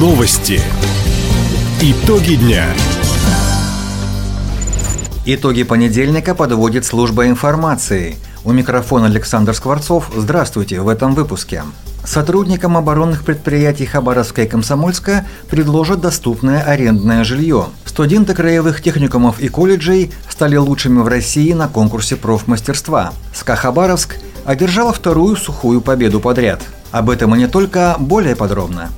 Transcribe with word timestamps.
Новости. 0.00 0.62
Итоги 1.82 2.36
дня. 2.36 2.64
Итоги 5.26 5.62
понедельника 5.62 6.34
подводит 6.34 6.86
служба 6.86 7.26
информации. 7.26 8.16
У 8.42 8.52
микрофона 8.52 9.08
Александр 9.08 9.52
Скворцов. 9.52 10.10
Здравствуйте 10.16 10.80
в 10.80 10.88
этом 10.88 11.14
выпуске. 11.14 11.64
Сотрудникам 12.02 12.78
оборонных 12.78 13.24
предприятий 13.24 13.84
Хабаровска 13.84 14.44
и 14.44 14.48
Комсомольска 14.48 15.26
предложат 15.50 16.00
доступное 16.00 16.62
арендное 16.62 17.22
жилье. 17.22 17.66
Студенты 17.84 18.32
краевых 18.32 18.82
техникумов 18.82 19.38
и 19.38 19.48
колледжей 19.48 20.12
стали 20.30 20.56
лучшими 20.56 21.02
в 21.02 21.08
России 21.08 21.52
на 21.52 21.68
конкурсе 21.68 22.16
профмастерства. 22.16 23.12
СКА 23.34 23.54
Хабаровск 23.54 24.16
одержала 24.46 24.94
вторую 24.94 25.36
сухую 25.36 25.82
победу 25.82 26.20
подряд. 26.20 26.62
Об 26.90 27.10
этом 27.10 27.34
и 27.34 27.38
не 27.38 27.48
только, 27.48 27.96
более 27.98 28.34
подробно. 28.34 28.88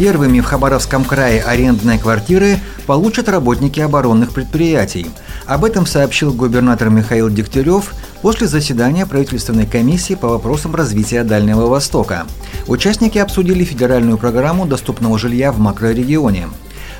Первыми 0.00 0.40
в 0.40 0.46
Хабаровском 0.46 1.04
крае 1.04 1.42
арендные 1.42 1.98
квартиры 1.98 2.58
получат 2.86 3.28
работники 3.28 3.80
оборонных 3.80 4.32
предприятий. 4.32 5.10
Об 5.44 5.62
этом 5.62 5.84
сообщил 5.84 6.32
губернатор 6.32 6.88
Михаил 6.88 7.28
Дегтярев 7.28 7.92
после 8.22 8.46
заседания 8.46 9.04
правительственной 9.04 9.66
комиссии 9.66 10.14
по 10.14 10.28
вопросам 10.28 10.74
развития 10.74 11.22
Дальнего 11.22 11.66
Востока. 11.66 12.26
Участники 12.66 13.18
обсудили 13.18 13.62
федеральную 13.62 14.16
программу 14.16 14.64
доступного 14.64 15.18
жилья 15.18 15.52
в 15.52 15.58
макрорегионе. 15.58 16.48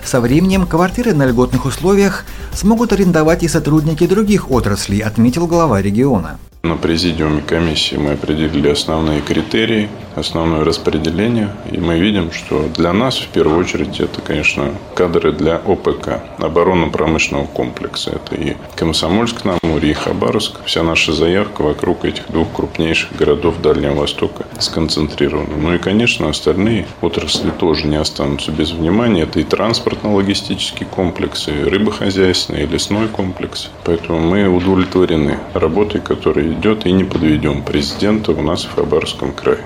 Со 0.05 0.21
временем 0.21 0.67
квартиры 0.67 1.15
на 1.15 1.25
льготных 1.25 1.65
условиях 1.65 2.27
смогут 2.53 2.93
арендовать 2.93 3.43
и 3.43 3.49
сотрудники 3.49 4.07
других 4.07 4.51
отраслей, 4.51 5.01
отметил 5.01 5.47
глава 5.47 5.81
региона. 5.81 6.39
На 6.63 6.77
президиуме 6.77 7.41
комиссии 7.41 7.97
мы 7.97 8.13
определили 8.13 8.69
основные 8.69 9.23
критерии, 9.23 9.89
основное 10.15 10.63
распределение. 10.63 11.49
И 11.73 11.79
мы 11.79 11.99
видим, 11.99 12.33
что 12.33 12.69
для 12.77 12.93
нас 12.93 13.17
в 13.19 13.29
первую 13.29 13.59
очередь 13.59 13.99
это, 13.99 14.21
конечно, 14.21 14.75
кадры 14.95 15.33
для 15.33 15.57
ОПК, 15.57 16.21
оборонно-промышленного 16.39 17.47
комплекса. 17.47 18.11
Это 18.11 18.35
и 18.35 18.57
Комсомольск 18.77 19.45
на 19.45 19.59
и 19.91 19.93
Хабаровск. 19.93 20.65
Вся 20.65 20.83
наша 20.83 21.13
заявка 21.13 21.63
вокруг 21.63 22.05
этих 22.05 22.31
двух 22.31 22.53
крупнейших 22.53 23.17
городов 23.17 23.61
Дальнего 23.63 23.95
Востока 23.95 24.47
сконцентрирована. 24.59 25.57
Ну 25.57 25.75
и, 25.75 25.79
конечно, 25.79 26.29
остальные 26.29 26.87
отрасли 27.01 27.51
тоже 27.51 27.87
не 27.87 27.97
останутся 27.97 28.53
без 28.53 28.73
внимания. 28.73 29.23
Это 29.23 29.41
и 29.41 29.45
транспортно-логистический 29.45 30.87
комплекс, 30.87 31.49
и 31.49 31.53
рыбохозяйственный, 31.53 32.65
и 32.65 32.67
лесной 32.67 33.09
комплекс. 33.09 33.71
Поэтому 33.85 34.21
мы 34.21 34.49
удовлетворены 34.49 35.39
работой, 35.55 36.01
которая 36.01 36.50
идет 36.53 36.87
и 36.87 36.93
не 36.93 37.05
подведем 37.05 37.63
президента 37.63 38.33
у 38.33 38.43
нас 38.43 38.65
в 38.65 38.75
Хабаровском 38.75 39.33
крае. 39.33 39.61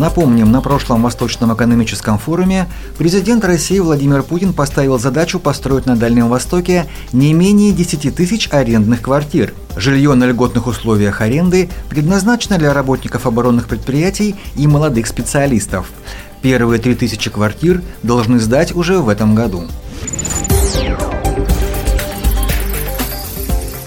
Напомним, 0.00 0.50
на 0.50 0.62
прошлом 0.62 1.02
Восточном 1.02 1.54
экономическом 1.54 2.18
форуме 2.18 2.66
президент 2.96 3.44
России 3.44 3.78
Владимир 3.80 4.22
Путин 4.22 4.54
поставил 4.54 4.98
задачу 4.98 5.38
построить 5.38 5.84
на 5.84 5.94
Дальнем 5.94 6.30
Востоке 6.30 6.86
не 7.12 7.34
менее 7.34 7.72
10 7.72 8.14
тысяч 8.14 8.48
арендных 8.50 9.02
квартир. 9.02 9.52
Жилье 9.76 10.14
на 10.14 10.24
льготных 10.24 10.66
условиях 10.68 11.20
аренды 11.20 11.68
предназначено 11.90 12.56
для 12.56 12.72
работников 12.72 13.26
оборонных 13.26 13.68
предприятий 13.68 14.36
и 14.56 14.66
молодых 14.66 15.06
специалистов. 15.06 15.90
Первые 16.40 16.80
3000 16.80 17.28
квартир 17.28 17.82
должны 18.02 18.38
сдать 18.38 18.74
уже 18.74 19.00
в 19.00 19.10
этом 19.10 19.34
году. 19.34 19.64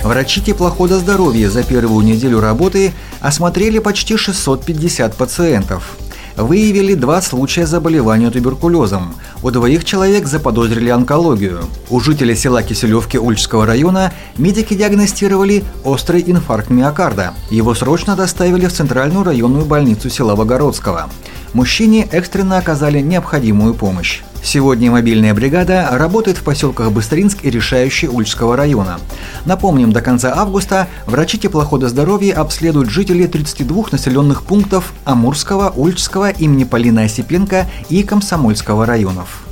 Врачи 0.04 0.42
теплохода 0.42 1.00
здоровья 1.00 1.50
за 1.50 1.64
первую 1.64 2.06
неделю 2.06 2.42
работы 2.42 2.92
осмотрели 3.22 3.80
почти 3.80 4.18
650 4.18 5.16
пациентов. 5.16 5.96
Выявили 6.36 6.94
два 6.94 7.22
случая 7.22 7.66
заболевания 7.66 8.30
туберкулезом. 8.30 9.16
У 9.42 9.50
двоих 9.50 9.86
человек 9.86 10.28
заподозрили 10.28 10.90
онкологию. 10.90 11.62
У 11.90 12.02
жителя 12.02 12.36
села 12.36 12.64
Киселевки 12.64 13.18
Ульчского 13.18 13.66
района 13.66 14.12
медики 14.38 14.74
диагностировали 14.74 15.64
острый 15.86 16.22
инфаркт 16.28 16.70
миокарда. 16.70 17.34
Его 17.50 17.74
срочно 17.74 18.18
доставили 18.18 18.66
в 18.66 18.74
Центральную 18.74 19.24
районную 19.24 19.64
больницу 19.66 20.10
села 20.10 20.36
Богородского. 20.36 21.10
Мужчине 21.54 22.10
экстренно 22.12 22.58
оказали 22.58 23.00
необходимую 23.00 23.74
помощь. 23.74 24.22
Сегодня 24.44 24.92
мобильная 24.92 25.34
бригада 25.34 25.88
работает 25.92 26.38
в 26.38 26.44
поселках 26.44 26.92
Быстринск 26.92 27.40
и 27.44 27.50
Решающий 27.50 28.10
Ульчского 28.10 28.58
района. 28.58 29.00
Напомним, 29.46 29.94
до 29.94 30.02
конца 30.02 30.34
августа 30.36 30.88
врачи 31.08 31.40
теплохода 31.40 31.88
здоровья 31.88 32.36
обследуют 32.36 32.90
жителей 32.90 33.28
32 33.28 33.86
населенных 33.92 34.44
пунктов 34.44 34.94
Амурского, 35.06 35.70
Ульчского, 35.70 36.30
имени 36.30 36.66
Полины 36.66 37.06
Осипенко 37.06 37.68
и 37.88 38.04
Комсомольского 38.04 38.86
районов. 38.86 39.44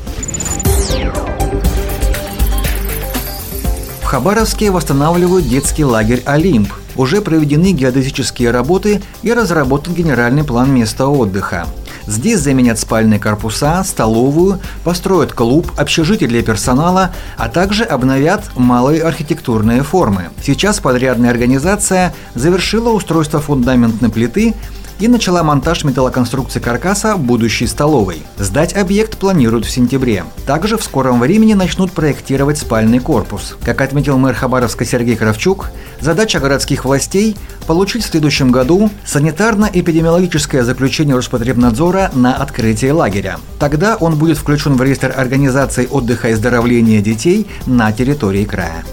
В 4.02 4.06
Хабаровске 4.06 4.72
восстанавливают 4.72 5.48
детский 5.48 5.86
лагерь 5.86 6.22
«Олимп». 6.26 6.74
Уже 6.98 7.22
проведены 7.22 7.72
геодезические 7.72 8.52
работы 8.52 9.02
и 9.24 9.32
разработан 9.32 9.94
генеральный 9.94 10.44
план 10.44 10.74
места 10.76 11.08
отдыха. 11.08 11.66
Здесь 12.12 12.42
заменят 12.42 12.78
спальные 12.78 13.22
корпуса, 13.22 13.86
столовую, 13.86 14.60
построят 14.84 15.32
клуб, 15.32 15.72
общежитие 15.78 16.28
для 16.28 16.44
персонала, 16.44 17.12
а 17.38 17.48
также 17.48 17.86
обновят 17.86 18.44
малые 18.58 19.02
архитектурные 19.02 19.82
формы. 19.82 20.30
Сейчас 20.44 20.82
подрядная 20.82 21.32
организация 21.32 22.14
завершила 22.36 22.90
устройство 22.90 23.40
фундаментной 23.40 24.10
плиты 24.10 24.56
и 25.02 25.08
начала 25.08 25.44
монтаж 25.44 25.84
металлоконструкции 25.84 26.60
каркаса 26.60 27.18
будущей 27.18 27.66
столовой. 27.66 28.22
Сдать 28.38 28.76
объект 28.78 29.18
планируют 29.18 29.66
в 29.66 29.72
сентябре. 29.72 30.26
Также 30.46 30.78
в 30.78 30.84
скором 30.84 31.20
времени 31.20 31.56
начнут 31.56 31.92
проектировать 31.92 32.60
спальный 32.60 33.00
корпус. 33.00 33.58
Как 33.66 33.82
отметил 33.82 34.20
мэр 34.20 34.36
Хабаровска 34.36 34.86
Сергей 34.86 35.16
Кравчук, 35.16 35.72
задача 36.00 36.40
городских 36.40 36.86
властей– 36.86 37.36
получить 37.68 38.04
в 38.04 38.10
следующем 38.10 38.52
году 38.52 38.90
санитарно-эпидемиологическое 39.06 40.62
заключение 40.64 41.16
Роспотребнадзора 41.16 42.12
на 42.14 42.36
открытие 42.36 42.94
лагеря. 42.94 43.40
Тогда 43.60 43.96
он 43.96 44.18
будет 44.18 44.38
включен 44.38 44.76
в 44.76 44.84
реестр 44.84 45.14
организаций 45.16 45.88
отдыха 45.88 46.30
и 46.30 46.34
здоровления 46.34 47.02
детей 47.02 47.48
на 47.66 47.92
территории 47.92 48.46
края. 48.46 48.84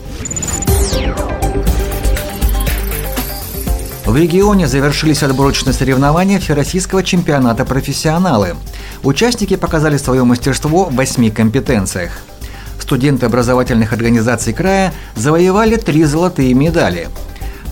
В 4.08 4.16
регионе 4.16 4.66
завершились 4.66 5.22
отборочные 5.22 5.74
соревнования 5.74 6.40
Всероссийского 6.40 7.02
чемпионата 7.02 7.66
«Профессионалы». 7.66 8.56
Участники 9.02 9.54
показали 9.54 9.98
свое 9.98 10.24
мастерство 10.24 10.86
в 10.86 10.94
восьми 10.94 11.30
компетенциях. 11.30 12.22
Студенты 12.80 13.26
образовательных 13.26 13.92
организаций 13.92 14.54
края 14.54 14.94
завоевали 15.14 15.76
три 15.76 16.04
золотые 16.04 16.54
медали– 16.54 17.08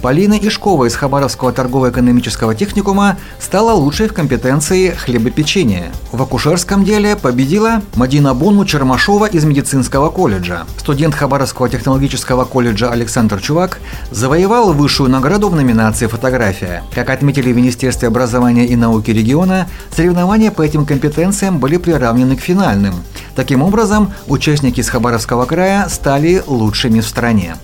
Полина 0.03 0.35
Ишкова 0.35 0.85
из 0.85 0.95
Хабаровского 0.95 1.53
торгово-экономического 1.53 2.55
техникума 2.55 3.17
стала 3.41 3.73
лучшей 3.73 4.09
в 4.09 4.13
компетенции 4.13 4.91
хлебопечения. 4.91 5.91
В 6.13 6.23
акушерском 6.23 6.85
деле 6.85 7.17
победила 7.17 7.83
Мадина 7.95 8.35
Бону 8.35 8.65
Чермашова 8.65 9.27
из 9.27 9.45
медицинского 9.45 10.11
колледжа. 10.11 10.65
Студент 10.79 11.15
Хабаровского 11.15 11.69
технологического 11.69 12.45
колледжа 12.45 12.91
Александр 12.91 13.41
Чувак 13.41 13.81
завоевал 14.11 14.73
высшую 14.73 15.11
награду 15.11 15.49
в 15.49 15.57
номинации 15.57 16.07
«Фотография». 16.07 16.85
Как 16.95 17.11
отметили 17.11 17.53
в 17.53 17.57
Министерстве 17.57 18.09
образования 18.09 18.67
и 18.67 18.77
науки 18.77 19.11
региона, 19.11 19.69
соревнования 19.95 20.51
по 20.51 20.63
этим 20.63 20.87
компетенциям 20.87 21.59
были 21.59 21.79
приравнены 21.79 22.37
к 22.37 22.41
финальным. 22.41 22.95
Таким 23.35 23.63
образом, 23.63 24.13
участники 24.29 24.81
из 24.81 24.89
Хабаровского 24.89 25.47
края 25.47 25.89
стали 25.89 26.43
лучшими 26.47 27.01
в 27.01 27.07
стране. 27.07 27.57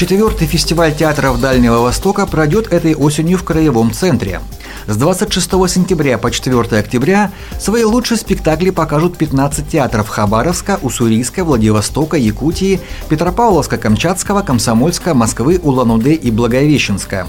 Четвертый 0.00 0.46
фестиваль 0.46 0.94
театров 0.94 1.38
Дальнего 1.42 1.80
Востока 1.80 2.24
пройдет 2.24 2.72
этой 2.72 2.94
осенью 2.94 3.36
в 3.36 3.44
Краевом 3.44 3.92
центре. 3.92 4.40
С 4.86 4.96
26 4.96 5.50
сентября 5.68 6.16
по 6.16 6.30
4 6.30 6.58
октября 6.78 7.32
свои 7.58 7.84
лучшие 7.84 8.16
спектакли 8.16 8.70
покажут 8.70 9.18
15 9.18 9.68
театров 9.68 10.08
Хабаровска, 10.08 10.78
Уссурийска, 10.80 11.44
Владивостока, 11.44 12.16
Якутии, 12.16 12.80
Петропавловска-Камчатского, 13.10 14.42
Комсомольска, 14.42 15.12
Москвы, 15.12 15.60
Улан-Удэ 15.62 16.14
и 16.14 16.30
Благовещенска. 16.30 17.26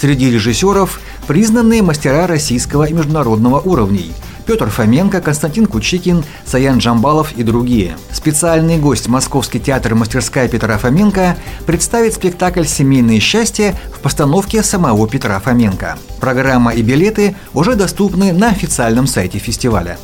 Среди 0.00 0.30
режиссеров– 0.30 1.00
признанные 1.26 1.82
мастера 1.82 2.28
российского 2.28 2.84
и 2.84 2.92
международного 2.92 3.58
уровней– 3.58 4.12
Петр 4.46 4.70
Фоменко, 4.70 5.20
Константин 5.20 5.66
Кучикин, 5.66 6.24
Саян 6.44 6.78
Джамбалов 6.78 7.32
и 7.32 7.42
другие. 7.42 7.96
Специальный 8.10 8.78
гость 8.78 9.08
Московский 9.08 9.60
театр 9.60 9.94
«Мастерская 9.94 10.48
Петра 10.48 10.78
Фоменко» 10.78 11.36
представит 11.66 12.14
спектакль 12.14 12.64
«Семейное 12.64 13.20
счастье» 13.20 13.74
в 13.94 14.00
постановке 14.00 14.62
самого 14.62 15.08
Петра 15.08 15.38
Фоменко. 15.38 15.98
Программа 16.20 16.72
и 16.72 16.82
билеты 16.82 17.36
уже 17.54 17.74
доступны 17.74 18.32
на 18.32 18.48
официальном 18.48 19.06
сайте 19.06 19.38
фестиваля. 19.38 19.98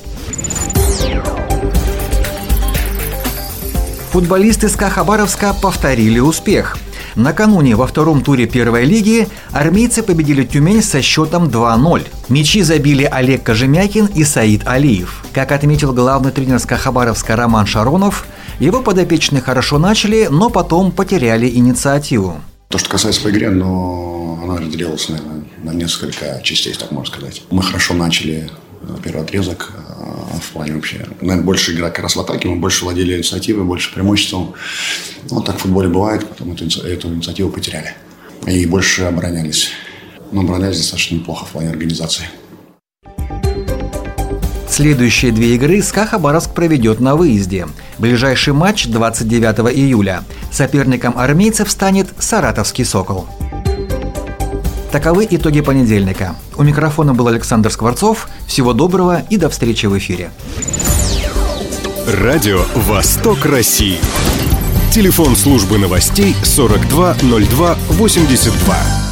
Футболисты 4.13 4.69
СКА 4.69 4.91
Хабаровска 4.91 5.55
повторили 5.55 6.19
успех– 6.19 6.79
Накануне 7.15 7.77
во 7.77 7.87
втором 7.87 8.23
туре 8.23 8.47
первой 8.47 8.85
лиги 8.85 9.29
армейцы 9.53 10.03
победили 10.03 10.45
Тюмень 10.45 10.83
со 10.83 11.03
счетом 11.03 11.49
2-0. 11.49 12.07
Мячи 12.29 12.63
забили 12.63 13.05
Олег 13.05 13.43
Кожемякин 13.43 14.07
и 14.07 14.25
Саид 14.25 14.67
Алиев. 14.67 15.25
Как 15.33 15.53
отметил 15.53 15.93
главный 15.93 16.33
тренер 16.33 16.59
Скахабаровска 16.59 17.37
Роман 17.37 17.67
Шаронов, 17.67 18.27
его 18.59 18.83
подопечные 18.83 19.43
хорошо 19.43 19.79
начали, 19.79 20.29
но 20.31 20.51
потом 20.51 20.93
потеряли 20.93 21.49
инициативу. 21.49 22.41
То, 22.69 22.79
что 22.79 22.91
касается 22.91 23.23
по 23.23 23.31
игре, 23.31 23.51
но 23.51 24.41
она 24.43 24.59
разделилась, 24.59 25.09
наверное, 25.09 25.45
на 25.63 25.71
несколько 25.71 26.41
частей, 26.43 26.75
так 26.75 26.91
можно 26.91 27.15
сказать. 27.15 27.43
Мы 27.51 27.63
хорошо 27.63 27.95
начали 27.95 28.51
э, 28.83 28.97
первый 29.03 29.23
отрезок 29.23 29.73
в 30.41 30.53
плане 30.53 30.75
вообще. 30.75 31.07
Наверное, 31.21 31.45
больше 31.45 31.75
игра 31.75 31.91
как 31.91 32.01
раз 32.01 32.17
в 32.17 32.21
атаке, 32.21 32.49
мы 32.49 32.57
больше 32.57 32.85
владели 32.85 33.17
инициативой, 33.17 33.65
больше 33.65 33.93
преимуществом. 33.93 34.55
Вот 35.29 35.45
так 35.47 35.57
в 35.57 35.61
футболе 35.61 35.89
бывает, 35.89 36.27
потом 36.29 36.53
эту, 36.53 36.65
эту 36.87 37.09
инициативу 37.09 37.51
потеряли. 37.51 37.95
И 38.47 38.67
больше 38.67 39.03
оборонялись. 39.03 39.71
Но 40.33 40.43
оборонялись 40.43 40.79
достаточно 40.79 41.17
неплохо 41.17 41.45
в 41.45 41.51
плане 41.51 41.71
организации. 41.71 42.25
Следующие 44.69 45.33
две 45.33 45.57
игры 45.57 45.83
СКА 45.83 46.07
Хабаровск 46.07 46.55
проведет 46.55 47.01
на 47.01 47.17
выезде. 47.17 47.67
Ближайший 47.99 48.53
матч 48.53 48.87
29 48.87 49.77
июля. 49.77 50.23
Соперником 50.53 51.19
армейцев 51.19 51.71
станет 51.71 52.09
Саратовский 52.19 52.85
«Сокол». 52.85 53.27
Таковы 54.91 55.29
итоги 55.31 55.61
понедельника. 55.61 56.35
У 56.57 56.63
микрофона 56.63 57.13
был 57.13 57.29
Александр 57.29 57.71
Скворцов. 57.71 58.27
Всего 58.47 58.73
доброго 58.73 59.21
и 59.29 59.37
до 59.37 59.51
встречи 59.51 59.85
в 59.87 59.99
эфире. 59.99 60.31
Радио 62.07 62.63
«Восток 62.75 63.45
России». 63.45 63.99
Телефон 64.91 65.37
службы 65.37 65.77
новостей 65.77 66.35
420282. 66.43 69.08